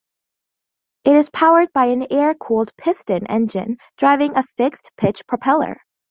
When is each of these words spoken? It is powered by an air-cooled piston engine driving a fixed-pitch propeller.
It 1.03 1.15
is 1.15 1.29
powered 1.29 1.71
by 1.73 1.85
an 1.85 2.07
air-cooled 2.09 2.75
piston 2.75 3.27
engine 3.27 3.77
driving 3.99 4.35
a 4.35 4.41
fixed-pitch 4.57 5.27
propeller. 5.27 5.77